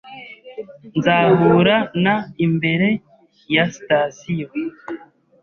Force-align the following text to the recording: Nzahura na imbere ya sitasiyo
Nzahura 0.97 1.75
na 2.03 2.15
imbere 2.45 2.87
ya 3.55 3.65
sitasiyo 3.73 4.47